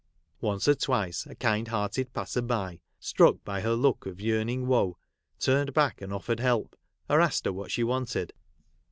[0.39, 4.97] Once or twice a kind hearted passer by, struck by her look of yearning woe,
[5.39, 6.75] turned back and offered help,
[7.07, 8.33] or asked her what she wanted.